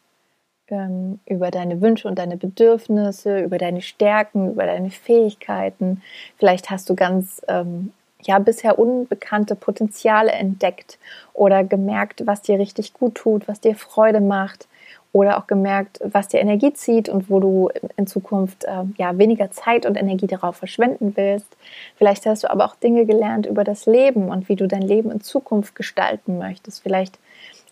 ähm, 0.68 1.20
über 1.26 1.50
deine 1.50 1.80
Wünsche 1.80 2.08
und 2.08 2.18
deine 2.18 2.36
Bedürfnisse, 2.36 3.40
über 3.40 3.58
deine 3.58 3.82
Stärken, 3.82 4.52
über 4.52 4.66
deine 4.66 4.90
Fähigkeiten. 4.90 6.02
Vielleicht 6.38 6.70
hast 6.70 6.88
du 6.90 6.94
ganz 6.94 7.42
ähm, 7.48 7.92
ja 8.22 8.38
bisher 8.38 8.78
unbekannte 8.78 9.54
Potenziale 9.54 10.32
entdeckt 10.32 10.98
oder 11.32 11.64
gemerkt, 11.64 12.26
was 12.26 12.42
dir 12.42 12.58
richtig 12.58 12.94
gut 12.94 13.14
tut, 13.16 13.48
was 13.48 13.60
dir 13.60 13.74
Freude 13.74 14.20
macht 14.20 14.66
oder 15.14 15.38
auch 15.38 15.46
gemerkt, 15.46 16.00
was 16.04 16.26
dir 16.26 16.40
Energie 16.40 16.72
zieht 16.72 17.08
und 17.08 17.30
wo 17.30 17.38
du 17.38 17.70
in 17.96 18.08
Zukunft 18.08 18.64
äh, 18.64 18.82
ja 18.98 19.16
weniger 19.16 19.52
Zeit 19.52 19.86
und 19.86 19.96
Energie 19.96 20.26
darauf 20.26 20.56
verschwenden 20.56 21.12
willst. 21.14 21.46
Vielleicht 21.94 22.26
hast 22.26 22.42
du 22.42 22.50
aber 22.50 22.64
auch 22.64 22.74
Dinge 22.74 23.06
gelernt 23.06 23.46
über 23.46 23.62
das 23.62 23.86
Leben 23.86 24.28
und 24.28 24.48
wie 24.48 24.56
du 24.56 24.66
dein 24.66 24.82
Leben 24.82 25.12
in 25.12 25.20
Zukunft 25.20 25.76
gestalten 25.76 26.36
möchtest. 26.36 26.82
Vielleicht 26.82 27.20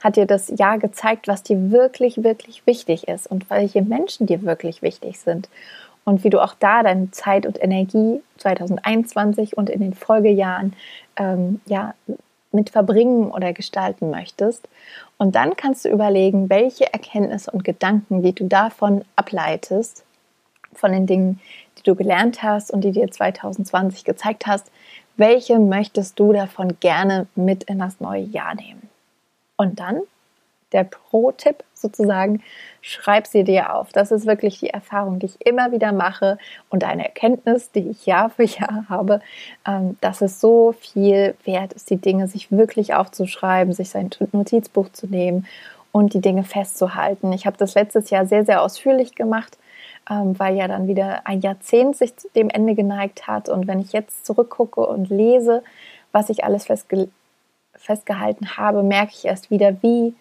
hat 0.01 0.15
dir 0.15 0.27
das 0.27 0.53
Jahr 0.57 0.79
gezeigt, 0.79 1.27
was 1.27 1.43
dir 1.43 1.73
wirklich, 1.73 2.23
wirklich 2.23 2.65
wichtig 2.65 3.09
ist 3.09 3.27
und 3.27 3.51
welche 3.51 3.83
Menschen 3.83 4.29
dir 4.29 4.43
wirklich 4.43 4.81
wichtig 4.81 5.19
sind 5.19 5.49
und 6.05 6.23
wie 6.23 6.31
du 6.31 6.41
auch 6.41 6.55
da 6.55 6.85
deine 6.85 7.11
Zeit 7.11 7.45
und 7.45 7.61
Energie 7.61 8.23
2021 8.39 9.57
und 9.57 9.69
in 9.69 9.81
den 9.81 9.95
Folgejahren 9.95 10.75
ähm, 11.17 11.61
ja, 11.67 11.95
mit 12.53 12.71
verbringen 12.71 13.33
oder 13.33 13.53
gestalten 13.53 14.11
möchtest. 14.11 14.69
Und 15.23 15.37
dann 15.37 15.55
kannst 15.55 15.85
du 15.85 15.89
überlegen, 15.89 16.51
welche 16.51 16.93
Erkenntnisse 16.93 17.49
und 17.53 17.63
Gedanken, 17.63 18.25
die 18.25 18.33
du 18.33 18.49
davon 18.49 19.05
ableitest, 19.15 20.05
von 20.73 20.91
den 20.91 21.07
Dingen, 21.07 21.41
die 21.79 21.85
du 21.85 21.95
gelernt 21.95 22.43
hast 22.43 22.73
und 22.73 22.81
die 22.81 22.91
dir 22.91 23.09
2020 23.09 24.03
gezeigt 24.03 24.49
hast, 24.49 24.73
welche 25.17 25.61
möchtest 25.61 26.19
du 26.19 26.33
davon 26.33 26.77
gerne 26.81 27.29
mit 27.37 27.63
in 27.63 27.79
das 27.79 28.01
neue 28.01 28.23
Jahr 28.23 28.57
nehmen? 28.57 28.91
Und 29.57 29.79
dann 29.79 30.01
der 30.73 30.85
Pro-Tipp 30.85 31.65
sozusagen, 31.75 32.43
schreib 32.81 33.27
sie 33.27 33.45
dir 33.45 33.75
auf. 33.75 33.93
Das 33.93 34.11
ist 34.11 34.27
wirklich 34.27 34.61
die 34.61 34.71
Erfahrung, 34.71 35.19
die 35.19 35.27
ich 35.27 35.47
immer 35.47 35.73
wieder 35.73 35.93
mache 35.93 36.39
und 36.71 36.85
eine 36.85 37.05
Erkenntnis, 37.05 37.71
die 37.71 37.91
ich 37.91 38.07
Jahr 38.07 38.31
für 38.31 38.45
Jahr 38.45 38.87
habe, 38.89 39.21
ähm, 39.67 39.97
dass 40.01 40.21
es 40.21 40.41
so 40.41 40.73
viel 40.73 41.35
wert 41.45 41.73
ist, 41.73 41.91
die 41.91 41.97
Dinge 41.97 42.29
sich 42.29 42.51
wirklich 42.51 42.95
aufzuschreiben, 42.95 43.73
sich 43.73 43.91
sein 43.91 44.11
Notizbuch 44.33 44.89
zu 44.93 45.07
nehmen 45.07 45.47
und 45.93 46.15
die 46.15 46.21
Dinge 46.21 46.45
festzuhalten. 46.45 47.33
Ich 47.33 47.47
habe 47.47 47.57
das 47.57 47.75
letztes 47.75 48.11
Jahr 48.11 48.27
sehr, 48.27 48.45
sehr 48.45 48.63
ausführlich 48.63 49.15
gemacht, 49.15 49.59
ähm, 50.11 50.39
weil 50.39 50.57
ja 50.57 50.67
dann 50.67 50.89
wieder 50.89 51.27
ein 51.27 51.41
Jahrzehnt 51.41 51.97
sich 51.97 52.15
dem 52.35 52.49
Ende 52.49 52.75
geneigt 52.75 53.27
hat. 53.27 53.49
Und 53.49 53.67
wenn 53.67 53.81
ich 53.81 53.93
jetzt 53.93 54.27
zurückgucke 54.27 54.85
und 54.85 55.11
lese, 55.11 55.63
was 56.11 56.31
ich 56.31 56.45
alles 56.45 56.67
festge 56.67 57.09
festgehalten 57.75 58.59
habe, 58.59 58.83
merke 58.83 59.13
ich 59.15 59.25
erst 59.25 59.51
wieder, 59.51 59.83
wie 59.83 60.15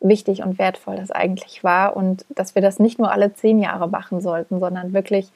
wichtig 0.00 0.42
und 0.44 0.58
wertvoll 0.58 0.96
das 0.96 1.10
eigentlich 1.10 1.64
war 1.64 1.96
und 1.96 2.24
dass 2.28 2.54
wir 2.54 2.62
das 2.62 2.78
nicht 2.78 2.98
nur 2.98 3.10
alle 3.10 3.34
zehn 3.34 3.58
Jahre 3.58 3.88
machen 3.88 4.20
sollten, 4.20 4.60
sondern 4.60 4.92
wirklich 4.92 5.30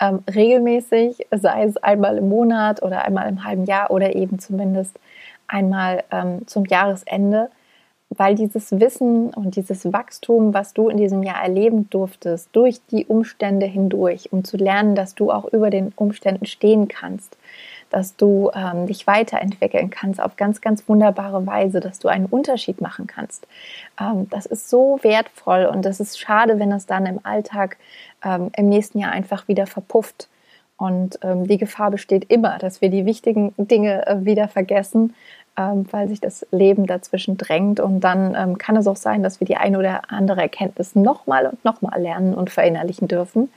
ähm, 0.00 0.20
regelmäßig, 0.32 1.26
sei 1.30 1.64
es 1.64 1.76
einmal 1.76 2.18
im 2.18 2.28
Monat 2.28 2.82
oder 2.82 3.04
einmal 3.04 3.28
im 3.28 3.44
halben 3.44 3.64
Jahr 3.64 3.90
oder 3.90 4.16
eben 4.16 4.38
zumindest 4.38 4.98
einmal 5.46 6.02
ähm, 6.10 6.46
zum 6.46 6.64
Jahresende, 6.64 7.50
weil 8.10 8.34
dieses 8.34 8.72
Wissen 8.80 9.30
und 9.30 9.54
dieses 9.56 9.92
Wachstum, 9.92 10.52
was 10.52 10.74
du 10.74 10.88
in 10.88 10.96
diesem 10.96 11.22
Jahr 11.22 11.42
erleben 11.42 11.88
durftest, 11.90 12.48
durch 12.52 12.80
die 12.90 13.06
Umstände 13.06 13.66
hindurch, 13.66 14.32
um 14.32 14.44
zu 14.44 14.56
lernen, 14.56 14.94
dass 14.94 15.14
du 15.14 15.30
auch 15.30 15.44
über 15.52 15.70
den 15.70 15.92
Umständen 15.94 16.46
stehen 16.46 16.88
kannst, 16.88 17.37
dass 17.90 18.16
du 18.16 18.50
ähm, 18.54 18.86
dich 18.86 19.06
weiterentwickeln 19.06 19.90
kannst 19.90 20.20
auf 20.20 20.36
ganz, 20.36 20.60
ganz 20.60 20.88
wunderbare 20.88 21.46
Weise, 21.46 21.80
dass 21.80 21.98
du 21.98 22.08
einen 22.08 22.26
Unterschied 22.26 22.80
machen 22.80 23.06
kannst. 23.06 23.46
Ähm, 24.00 24.28
das 24.30 24.46
ist 24.46 24.68
so 24.68 24.98
wertvoll 25.02 25.64
und 25.66 25.84
das 25.84 26.00
ist 26.00 26.18
schade, 26.18 26.58
wenn 26.58 26.72
es 26.72 26.86
dann 26.86 27.06
im 27.06 27.20
Alltag 27.24 27.76
ähm, 28.24 28.50
im 28.56 28.68
nächsten 28.68 28.98
Jahr 28.98 29.12
einfach 29.12 29.48
wieder 29.48 29.66
verpufft. 29.66 30.28
Und 30.76 31.18
ähm, 31.22 31.46
die 31.46 31.58
Gefahr 31.58 31.90
besteht 31.90 32.30
immer, 32.30 32.58
dass 32.58 32.80
wir 32.80 32.88
die 32.88 33.04
wichtigen 33.04 33.52
Dinge 33.56 34.06
äh, 34.06 34.24
wieder 34.24 34.46
vergessen, 34.46 35.14
ähm, 35.58 35.86
weil 35.90 36.08
sich 36.08 36.20
das 36.20 36.46
Leben 36.52 36.86
dazwischen 36.86 37.36
drängt. 37.36 37.80
Und 37.80 38.00
dann 38.00 38.36
ähm, 38.36 38.58
kann 38.58 38.76
es 38.76 38.86
auch 38.86 38.96
sein, 38.96 39.24
dass 39.24 39.40
wir 39.40 39.46
die 39.46 39.56
eine 39.56 39.78
oder 39.78 40.02
andere 40.08 40.40
Erkenntnis 40.40 40.94
nochmal 40.94 41.46
und 41.46 41.64
nochmal 41.64 42.00
lernen 42.00 42.32
und 42.32 42.50
verinnerlichen 42.50 43.08
dürfen. 43.08 43.50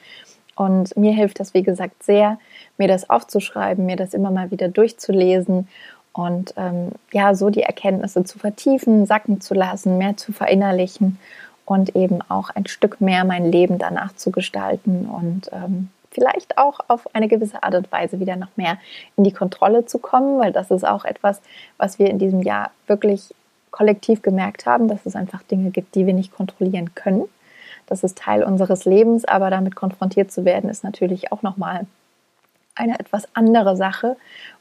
Und 0.56 0.96
mir 0.98 1.14
hilft 1.14 1.40
das, 1.40 1.54
wie 1.54 1.64
gesagt, 1.64 2.04
sehr, 2.04 2.38
mir 2.78 2.88
das 2.88 3.10
aufzuschreiben, 3.10 3.86
mir 3.86 3.96
das 3.96 4.14
immer 4.14 4.32
mal 4.32 4.52
wieder 4.52 4.68
durchzulesen 4.68 5.68
und 6.14 6.54
ähm, 6.58 6.90
ja, 7.14 7.34
so 7.36 7.50
die 7.50 7.64
Erkenntnisse 7.64 8.24
zu 8.24 8.38
vertiefen, 8.38 9.06
sacken 9.06 9.40
zu 9.40 9.54
lassen, 9.54 9.98
mehr 9.98 10.18
zu 10.18 10.34
verinnerlichen 10.34 11.20
und 11.66 11.96
eben 11.96 12.20
auch 12.28 12.50
ein 12.50 12.68
Stück 12.68 13.00
mehr 13.00 13.24
mein 13.24 13.50
Leben 13.50 13.78
danach 13.78 14.14
zu 14.16 14.32
gestalten 14.32 15.06
und 15.06 15.50
ähm, 15.54 15.90
vielleicht 16.12 16.58
auch 16.58 16.80
auf 16.90 17.16
eine 17.16 17.30
gewisse 17.30 17.64
Art 17.64 17.76
und 17.76 17.92
Weise 17.92 18.20
wieder 18.20 18.36
noch 18.36 18.56
mehr 18.58 18.78
in 19.16 19.24
die 19.24 19.32
Kontrolle 19.32 19.86
zu 19.86 20.00
kommen, 20.00 20.40
weil 20.40 20.52
das 20.52 20.70
ist 20.70 20.86
auch 20.86 21.06
etwas, 21.06 21.42
was 21.78 21.98
wir 21.98 22.10
in 22.10 22.20
diesem 22.20 22.42
Jahr 22.42 22.72
wirklich 22.88 23.34
kollektiv 23.72 24.22
gemerkt 24.22 24.66
haben, 24.66 24.90
dass 24.90 25.06
es 25.06 25.16
einfach 25.16 25.44
Dinge 25.44 25.72
gibt, 25.72 25.96
die 25.96 26.06
wir 26.06 26.14
nicht 26.14 26.34
kontrollieren 26.34 26.94
können. 26.94 27.24
Das 27.92 28.06
ist 28.06 28.18
Teil 28.18 28.46
unseres 28.46 28.86
Lebens, 28.86 29.26
aber 29.26 29.50
damit 29.50 29.76
konfrontiert 29.76 30.32
zu 30.32 30.46
werden, 30.46 30.70
ist 30.70 30.86
natürlich 30.86 31.34
auch 31.34 31.42
nochmal 31.42 31.88
eine 32.74 32.98
etwas 32.98 33.28
andere 33.34 33.76
Sache. 33.76 34.16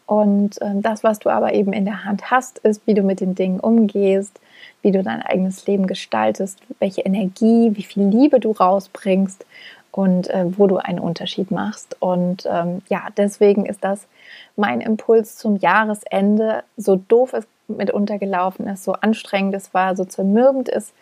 Und 0.04 0.60
äh, 0.60 0.72
das, 0.74 1.04
was 1.04 1.20
du 1.20 1.30
aber 1.30 1.54
eben 1.54 1.72
in 1.72 1.84
der 1.84 2.04
Hand 2.04 2.32
hast, 2.32 2.58
ist, 2.58 2.84
wie 2.88 2.94
du 2.94 3.02
mit 3.02 3.20
den 3.20 3.36
Dingen 3.36 3.60
umgehst, 3.60 4.40
wie 4.82 4.90
du 4.90 5.04
dein 5.04 5.22
eigenes 5.22 5.64
Leben 5.68 5.86
gestaltest, 5.86 6.58
welche 6.80 7.02
Energie, 7.02 7.70
wie 7.74 7.84
viel 7.84 8.02
Liebe 8.02 8.40
du 8.40 8.50
rausbringst 8.50 9.46
und 9.92 10.28
äh, 10.30 10.46
wo 10.58 10.66
du 10.66 10.78
einen 10.78 10.98
Unterschied 10.98 11.52
machst. 11.52 11.96
Und 12.00 12.48
ähm, 12.50 12.82
ja, 12.88 13.06
deswegen 13.16 13.64
ist 13.64 13.84
das 13.84 14.08
mein 14.56 14.80
Impuls 14.80 15.36
zum 15.36 15.56
Jahresende, 15.56 16.64
so 16.76 16.96
doof 16.96 17.32
es 17.32 17.46
mitunter 17.68 18.18
gelaufen 18.18 18.66
ist, 18.66 18.82
so 18.82 18.94
anstrengend 18.94 19.54
es 19.54 19.72
war, 19.72 19.94
so 19.94 20.04
zermürbend 20.04 20.68
es 20.68 20.92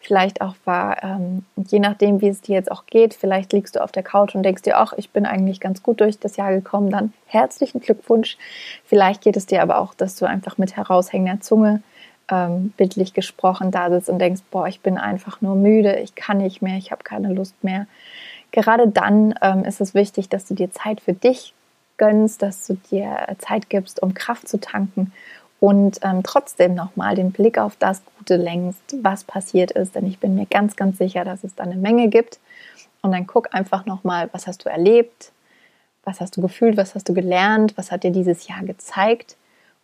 vielleicht 0.00 0.40
auch 0.40 0.54
war, 0.64 1.02
ähm, 1.02 1.44
je 1.56 1.80
nachdem, 1.80 2.20
wie 2.20 2.28
es 2.28 2.40
dir 2.40 2.54
jetzt 2.54 2.70
auch 2.70 2.86
geht, 2.86 3.14
vielleicht 3.14 3.52
liegst 3.52 3.76
du 3.76 3.82
auf 3.82 3.92
der 3.92 4.02
Couch 4.02 4.34
und 4.34 4.42
denkst 4.42 4.62
dir, 4.62 4.78
ach, 4.78 4.92
ich 4.96 5.10
bin 5.10 5.26
eigentlich 5.26 5.60
ganz 5.60 5.82
gut 5.82 6.00
durch 6.00 6.18
das 6.18 6.36
Jahr 6.36 6.52
gekommen, 6.52 6.90
dann 6.90 7.12
herzlichen 7.26 7.80
Glückwunsch. 7.80 8.38
Vielleicht 8.84 9.22
geht 9.22 9.36
es 9.36 9.46
dir 9.46 9.62
aber 9.62 9.78
auch, 9.78 9.94
dass 9.94 10.16
du 10.16 10.26
einfach 10.26 10.56
mit 10.56 10.76
heraushängender 10.76 11.40
Zunge 11.40 11.82
ähm, 12.30 12.72
bildlich 12.76 13.12
gesprochen 13.12 13.70
da 13.70 13.90
sitzt 13.90 14.08
und 14.08 14.18
denkst, 14.18 14.42
boah, 14.50 14.68
ich 14.68 14.80
bin 14.80 14.98
einfach 14.98 15.40
nur 15.40 15.56
müde, 15.56 15.98
ich 15.98 16.14
kann 16.14 16.38
nicht 16.38 16.62
mehr, 16.62 16.76
ich 16.76 16.92
habe 16.92 17.02
keine 17.02 17.32
Lust 17.32 17.62
mehr. 17.62 17.86
Gerade 18.50 18.88
dann 18.88 19.34
ähm, 19.42 19.64
ist 19.64 19.80
es 19.80 19.94
wichtig, 19.94 20.28
dass 20.28 20.46
du 20.46 20.54
dir 20.54 20.70
Zeit 20.70 21.00
für 21.00 21.12
dich 21.12 21.54
gönnst, 21.96 22.42
dass 22.42 22.66
du 22.66 22.74
dir 22.90 23.26
Zeit 23.38 23.68
gibst, 23.68 24.00
um 24.00 24.14
Kraft 24.14 24.48
zu 24.48 24.60
tanken 24.60 25.12
und 25.60 25.98
ähm, 26.02 26.22
trotzdem 26.22 26.74
nochmal 26.74 27.14
den 27.14 27.32
Blick 27.32 27.58
auf 27.58 27.76
das 27.76 28.02
Gute 28.16 28.36
lenkst, 28.36 28.96
was 29.02 29.24
passiert 29.24 29.72
ist, 29.72 29.94
denn 29.94 30.06
ich 30.06 30.18
bin 30.18 30.34
mir 30.34 30.46
ganz, 30.46 30.76
ganz 30.76 30.98
sicher, 30.98 31.24
dass 31.24 31.44
es 31.44 31.54
da 31.54 31.64
eine 31.64 31.76
Menge 31.76 32.08
gibt. 32.08 32.38
Und 33.02 33.12
dann 33.12 33.26
guck 33.26 33.54
einfach 33.54 33.86
nochmal, 33.86 34.28
was 34.32 34.46
hast 34.46 34.64
du 34.64 34.68
erlebt, 34.68 35.32
was 36.04 36.20
hast 36.20 36.36
du 36.36 36.42
gefühlt, 36.42 36.76
was 36.76 36.94
hast 36.94 37.08
du 37.08 37.14
gelernt, 37.14 37.76
was 37.76 37.90
hat 37.90 38.04
dir 38.04 38.10
dieses 38.10 38.46
Jahr 38.46 38.62
gezeigt? 38.62 39.36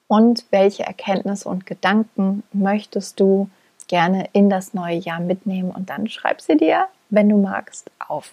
Und 0.06 0.44
welche 0.50 0.84
Erkenntnisse 0.84 1.48
und 1.48 1.66
Gedanken 1.66 2.42
möchtest 2.52 3.18
du 3.18 3.48
gerne 3.88 4.28
in 4.32 4.50
das 4.50 4.74
neue 4.74 4.96
Jahr 4.96 5.20
mitnehmen? 5.20 5.70
Und 5.70 5.90
dann 5.90 6.08
schreib 6.08 6.40
sie 6.40 6.56
dir, 6.56 6.86
wenn 7.10 7.28
du 7.28 7.36
magst, 7.36 7.90
auf. 8.06 8.32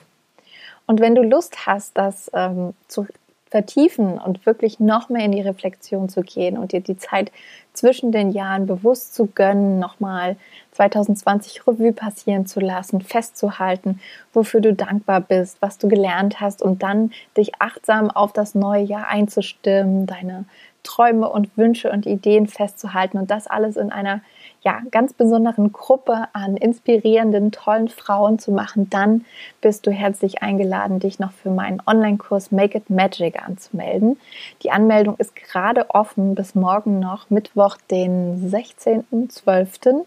Und 0.86 1.00
wenn 1.00 1.16
du 1.16 1.24
Lust 1.24 1.66
hast, 1.66 1.98
das 1.98 2.30
ähm, 2.34 2.74
zu 2.88 3.08
vertiefen 3.52 4.18
und 4.18 4.46
wirklich 4.46 4.80
noch 4.80 5.10
mehr 5.10 5.26
in 5.26 5.34
die 5.34 5.42
Reflexion 5.42 6.08
zu 6.10 6.22
gehen 6.22 6.58
und 6.58 6.72
dir 6.72 6.80
die 6.80 6.98
Zeit 6.98 7.32
zwischen 7.74 8.12
den 8.12 8.32
Jahren 8.32 8.66
bewusst 8.66 9.14
zu 9.14 9.28
gönnen, 9.28 9.78
nochmal 9.78 10.38
2020 10.72 11.68
Revue 11.68 11.92
passieren 11.92 12.46
zu 12.46 12.62
lassen, 12.62 13.02
festzuhalten, 13.02 14.00
wofür 14.34 14.62
du 14.62 14.74
dankbar 14.74 15.22
bist, 15.22 15.58
was 15.62 15.78
du 15.78 15.90
gelernt 15.90 16.40
hast 16.40 16.62
und 16.62 16.82
dann 16.82 17.12
dich 17.38 17.52
achtsam 17.60 18.10
auf 18.10 18.32
das 18.32 18.56
neue 18.56 18.84
Jahr 18.84 19.08
einzustimmen, 19.08 20.06
deine 20.06 20.46
Träume 20.84 21.30
und 21.30 21.58
Wünsche 21.58 21.92
und 21.92 22.06
Ideen 22.06 22.48
festzuhalten 22.48 23.18
und 23.18 23.32
das 23.32 23.48
alles 23.48 23.78
in 23.78 23.92
einer 23.92 24.22
ja, 24.64 24.80
ganz 24.92 25.14
besonderen 25.14 25.72
Gruppe 25.72 26.28
an 26.34 26.56
inspirierenden, 26.56 27.52
tollen 27.52 27.90
Frauen 27.90 28.38
zu 28.38 28.52
machen, 28.52 28.90
dann 28.90 29.26
bist 29.60 29.88
du 29.88 29.92
herzlich 29.92 30.44
eingeladen, 30.44 31.00
dich 31.00 31.18
noch 31.18 31.32
für 31.32 31.50
meinen 31.50 31.82
Online-Kurs 31.86 32.52
Make 32.52 32.78
It 32.78 32.90
Magic 32.90 33.42
anzumelden. 33.44 34.20
Die 34.62 34.72
Anmeldung 34.72 35.16
ist 35.18 35.36
gerade 35.36 35.90
offen 35.90 36.36
bis 36.36 36.54
morgen 36.54 37.00
noch, 37.00 37.30
Mittwoch, 37.32 37.78
den 37.90 38.52
16.12 38.52 40.06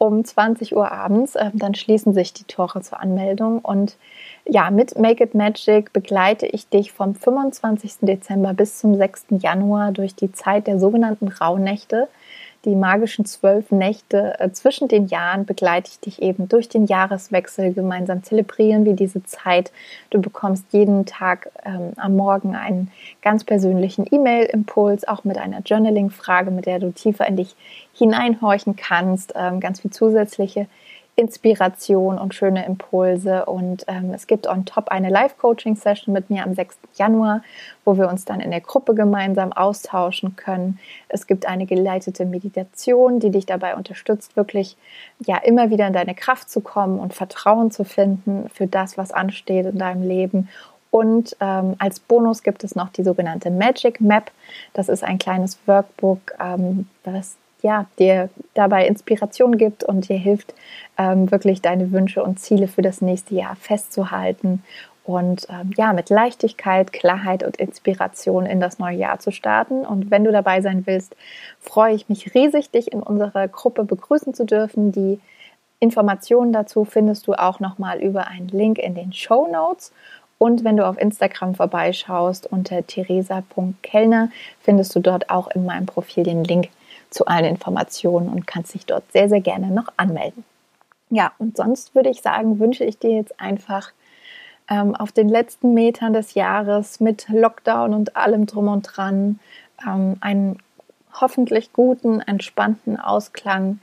um 0.00 0.24
20 0.24 0.74
Uhr 0.74 0.90
abends. 0.90 1.36
Ähm, 1.36 1.52
dann 1.54 1.74
schließen 1.74 2.14
sich 2.14 2.32
die 2.32 2.44
Tore 2.44 2.80
zur 2.80 3.00
Anmeldung. 3.00 3.58
Und 3.58 3.96
ja, 4.46 4.70
mit 4.70 4.98
Make 4.98 5.24
It 5.24 5.34
Magic 5.34 5.92
begleite 5.92 6.46
ich 6.46 6.68
dich 6.68 6.90
vom 6.90 7.14
25. 7.14 7.98
Dezember 8.00 8.54
bis 8.54 8.78
zum 8.78 8.94
6. 8.94 9.26
Januar 9.40 9.92
durch 9.92 10.14
die 10.14 10.32
Zeit 10.32 10.66
der 10.66 10.80
sogenannten 10.80 11.28
Rauhnächte 11.28 12.08
die 12.64 12.76
magischen 12.76 13.24
zwölf 13.24 13.70
Nächte 13.70 14.38
äh, 14.38 14.50
zwischen 14.52 14.86
den 14.86 15.06
Jahren 15.06 15.46
begleite 15.46 15.90
ich 15.90 16.00
dich 16.00 16.22
eben 16.22 16.48
durch 16.48 16.68
den 16.68 16.86
Jahreswechsel. 16.86 17.72
Gemeinsam 17.72 18.22
zelebrieren 18.22 18.84
wir 18.84 18.94
diese 18.94 19.22
Zeit. 19.24 19.72
Du 20.10 20.20
bekommst 20.20 20.66
jeden 20.72 21.06
Tag 21.06 21.50
ähm, 21.64 21.92
am 21.96 22.16
Morgen 22.16 22.54
einen 22.54 22.90
ganz 23.22 23.44
persönlichen 23.44 24.06
E-Mail-Impuls, 24.10 25.08
auch 25.08 25.24
mit 25.24 25.38
einer 25.38 25.60
Journaling-Frage, 25.60 26.50
mit 26.50 26.66
der 26.66 26.80
du 26.80 26.92
tiefer 26.92 27.26
in 27.26 27.36
dich 27.36 27.56
hineinhorchen 27.94 28.76
kannst. 28.76 29.32
Ähm, 29.36 29.60
ganz 29.60 29.80
viel 29.80 29.90
zusätzliche 29.90 30.66
Inspiration 31.20 32.18
und 32.18 32.34
schöne 32.34 32.64
Impulse. 32.64 33.44
Und 33.44 33.84
ähm, 33.86 34.12
es 34.14 34.26
gibt 34.26 34.46
on 34.46 34.64
top 34.64 34.88
eine 34.88 35.10
Live-Coaching-Session 35.10 36.12
mit 36.12 36.30
mir 36.30 36.44
am 36.44 36.54
6. 36.54 36.78
Januar, 36.94 37.42
wo 37.84 37.98
wir 37.98 38.08
uns 38.08 38.24
dann 38.24 38.40
in 38.40 38.50
der 38.50 38.62
Gruppe 38.62 38.94
gemeinsam 38.94 39.52
austauschen 39.52 40.34
können. 40.34 40.78
Es 41.08 41.26
gibt 41.26 41.46
eine 41.46 41.66
geleitete 41.66 42.24
Meditation, 42.24 43.20
die 43.20 43.30
dich 43.30 43.44
dabei 43.44 43.76
unterstützt, 43.76 44.36
wirklich 44.36 44.76
ja 45.24 45.36
immer 45.36 45.70
wieder 45.70 45.86
in 45.86 45.92
deine 45.92 46.14
Kraft 46.14 46.50
zu 46.50 46.60
kommen 46.60 46.98
und 46.98 47.12
Vertrauen 47.12 47.70
zu 47.70 47.84
finden 47.84 48.48
für 48.52 48.66
das, 48.66 48.96
was 48.96 49.12
ansteht 49.12 49.66
in 49.66 49.78
deinem 49.78 50.02
Leben. 50.02 50.48
Und 50.90 51.36
ähm, 51.40 51.76
als 51.78 52.00
Bonus 52.00 52.42
gibt 52.42 52.64
es 52.64 52.74
noch 52.74 52.88
die 52.88 53.04
sogenannte 53.04 53.50
Magic 53.50 54.00
Map. 54.00 54.30
Das 54.72 54.88
ist 54.88 55.04
ein 55.04 55.18
kleines 55.18 55.58
Workbook, 55.66 56.32
ähm, 56.40 56.88
das 57.04 57.36
ja, 57.62 57.86
dir 57.98 58.28
dabei 58.54 58.86
Inspiration 58.86 59.58
gibt 59.58 59.84
und 59.84 60.08
dir 60.08 60.16
hilft, 60.16 60.54
ähm, 60.98 61.30
wirklich 61.30 61.62
deine 61.62 61.92
Wünsche 61.92 62.22
und 62.22 62.38
Ziele 62.40 62.68
für 62.68 62.82
das 62.82 63.00
nächste 63.00 63.34
Jahr 63.34 63.56
festzuhalten 63.56 64.62
und 65.04 65.46
ähm, 65.50 65.72
ja, 65.76 65.92
mit 65.92 66.10
Leichtigkeit, 66.10 66.92
Klarheit 66.92 67.42
und 67.42 67.56
Inspiration 67.56 68.46
in 68.46 68.60
das 68.60 68.78
neue 68.78 68.96
Jahr 68.96 69.18
zu 69.18 69.32
starten. 69.32 69.84
Und 69.84 70.10
wenn 70.10 70.24
du 70.24 70.32
dabei 70.32 70.60
sein 70.60 70.86
willst, 70.86 71.16
freue 71.58 71.94
ich 71.94 72.08
mich 72.08 72.34
riesig, 72.34 72.70
dich 72.70 72.92
in 72.92 73.02
unserer 73.02 73.48
Gruppe 73.48 73.84
begrüßen 73.84 74.34
zu 74.34 74.44
dürfen. 74.44 74.92
Die 74.92 75.18
Informationen 75.80 76.52
dazu 76.52 76.84
findest 76.84 77.26
du 77.26 77.34
auch 77.34 77.60
nochmal 77.60 77.98
über 78.00 78.28
einen 78.28 78.48
Link 78.48 78.78
in 78.78 78.94
den 78.94 79.12
Show 79.12 79.48
Notes. 79.50 79.92
Und 80.38 80.64
wenn 80.64 80.76
du 80.76 80.86
auf 80.86 80.98
Instagram 80.98 81.54
vorbeischaust 81.54 82.46
unter 82.46 82.86
theresa.kellner, 82.86 84.30
findest 84.60 84.94
du 84.94 85.00
dort 85.00 85.28
auch 85.28 85.48
in 85.48 85.66
meinem 85.66 85.86
Profil 85.86 86.24
den 86.24 86.44
Link 86.44 86.68
zu 87.10 87.26
allen 87.26 87.44
Informationen 87.44 88.28
und 88.28 88.46
kannst 88.46 88.74
dich 88.74 88.86
dort 88.86 89.10
sehr, 89.12 89.28
sehr 89.28 89.40
gerne 89.40 89.68
noch 89.68 89.88
anmelden. 89.96 90.44
Ja, 91.10 91.32
und 91.38 91.56
sonst 91.56 91.94
würde 91.94 92.08
ich 92.08 92.22
sagen, 92.22 92.60
wünsche 92.60 92.84
ich 92.84 92.98
dir 92.98 93.10
jetzt 93.10 93.40
einfach 93.40 93.90
ähm, 94.68 94.94
auf 94.94 95.10
den 95.10 95.28
letzten 95.28 95.74
Metern 95.74 96.12
des 96.12 96.34
Jahres 96.34 97.00
mit 97.00 97.28
Lockdown 97.28 97.92
und 97.92 98.16
allem 98.16 98.46
drum 98.46 98.68
und 98.68 98.82
dran 98.82 99.40
ähm, 99.84 100.16
einen 100.20 100.58
hoffentlich 101.20 101.72
guten, 101.72 102.20
entspannten 102.20 102.98
Ausklang 102.98 103.80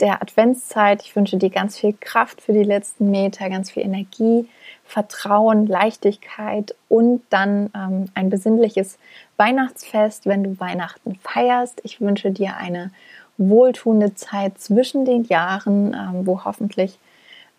der 0.00 0.20
Adventszeit. 0.20 1.02
Ich 1.02 1.14
wünsche 1.14 1.36
dir 1.36 1.50
ganz 1.50 1.78
viel 1.78 1.94
Kraft 1.98 2.40
für 2.42 2.52
die 2.52 2.64
letzten 2.64 3.10
Meter, 3.10 3.48
ganz 3.48 3.70
viel 3.70 3.84
Energie, 3.84 4.48
Vertrauen, 4.84 5.66
Leichtigkeit 5.66 6.74
und 6.88 7.22
dann 7.30 7.70
ähm, 7.74 8.06
ein 8.14 8.30
besinnliches 8.30 8.98
Weihnachtsfest, 9.36 10.26
wenn 10.26 10.44
du 10.44 10.60
Weihnachten 10.60 11.16
feierst. 11.22 11.80
Ich 11.84 12.00
wünsche 12.00 12.30
dir 12.30 12.56
eine 12.56 12.90
wohltuende 13.36 14.14
Zeit 14.14 14.58
zwischen 14.60 15.04
den 15.04 15.24
Jahren, 15.24 15.94
ähm, 15.94 16.26
wo 16.26 16.44
hoffentlich 16.44 16.98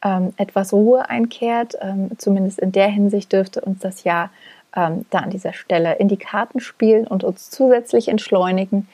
ähm, 0.03 0.33
etwas 0.37 0.71
Ruhe 0.71 1.09
einkehrt. 1.09 1.75
Ähm, 1.81 2.11
zumindest 2.17 2.59
in 2.59 2.71
der 2.71 2.87
Hinsicht 2.87 3.33
dürfte 3.33 3.61
uns 3.61 3.79
das 3.79 4.03
Jahr 4.03 4.29
ähm, 4.75 5.05
da 5.09 5.19
an 5.19 5.29
dieser 5.31 5.53
Stelle 5.53 5.95
in 5.95 6.07
die 6.07 6.17
Karten 6.17 6.59
spielen 6.59 7.07
und 7.07 7.23
uns 7.23 7.49
zusätzlich 7.49 8.07
entschleunigen. 8.07 8.87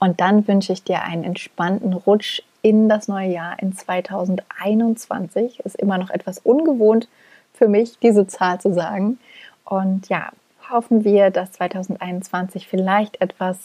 Und 0.00 0.20
dann 0.20 0.48
wünsche 0.48 0.72
ich 0.72 0.82
dir 0.82 1.02
einen 1.02 1.24
entspannten 1.24 1.92
Rutsch 1.92 2.42
in 2.62 2.88
das 2.88 3.08
neue 3.08 3.30
Jahr 3.30 3.56
in 3.60 3.74
2021. 3.74 5.60
Ist 5.60 5.76
immer 5.76 5.98
noch 5.98 6.10
etwas 6.10 6.38
ungewohnt 6.38 7.08
für 7.54 7.68
mich, 7.68 7.98
diese 8.00 8.26
Zahl 8.26 8.60
zu 8.60 8.74
sagen. 8.74 9.18
Und 9.64 10.08
ja, 10.08 10.30
hoffen 10.70 11.04
wir, 11.04 11.30
dass 11.30 11.52
2021 11.52 12.68
vielleicht 12.68 13.20
etwas 13.20 13.56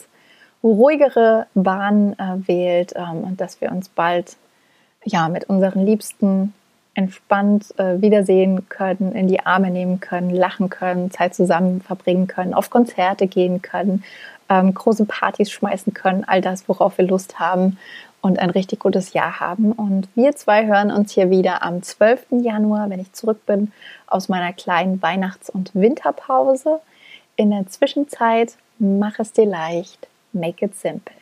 ruhigere 0.64 1.48
Bahn 1.54 2.14
äh, 2.14 2.48
wählt 2.48 2.94
ähm, 2.96 3.24
und 3.24 3.42
dass 3.42 3.62
wir 3.62 3.72
uns 3.72 3.90
bald 3.90 4.38
ja 5.04 5.30
mit 5.30 5.46
unseren 5.50 5.86
Liebsten 5.86 6.54
entspannt 6.94 7.74
äh, 7.78 8.02
wiedersehen 8.02 8.68
können, 8.68 9.14
in 9.14 9.28
die 9.28 9.40
Arme 9.40 9.72
nehmen 9.72 10.00
können, 10.02 10.30
lachen 10.30 10.70
können, 10.70 11.12
Zeit 11.12 11.34
zusammen 11.34 11.82
verbringen 11.82 12.28
können, 12.28 12.54
auf 12.54 12.70
Konzerte 12.70 13.28
gehen 13.28 13.62
können, 13.62 14.04
ähm, 14.50 14.74
große 14.74 15.06
Partys 15.06 15.50
schmeißen 15.52 15.94
können, 15.94 16.26
all 16.28 16.42
das, 16.42 16.68
worauf 16.68 16.98
wir 16.98 17.06
Lust 17.06 17.40
haben 17.40 17.78
und 18.22 18.40
ein 18.40 18.50
richtig 18.50 18.80
gutes 18.80 19.14
Jahr 19.14 19.40
haben. 19.40 19.72
Und 19.72 20.08
wir 20.16 20.36
zwei 20.36 20.66
hören 20.66 20.92
uns 20.92 21.12
hier 21.14 21.30
wieder 21.30 21.64
am 21.64 21.82
12. 21.82 22.28
Januar, 22.42 22.90
wenn 22.90 23.00
ich 23.00 23.14
zurück 23.14 23.46
bin 23.46 23.72
aus 24.08 24.30
meiner 24.30 24.54
kleinen 24.54 25.02
Weihnachts- 25.02 25.50
und 25.50 25.74
Winterpause. 25.74 26.80
In 27.36 27.52
der 27.52 27.68
Zwischenzeit 27.68 28.56
mach 28.80 29.20
es 29.20 29.32
dir 29.32 29.46
leicht, 29.46 30.08
make 30.34 30.66
it 30.66 30.76
simple. 30.76 31.16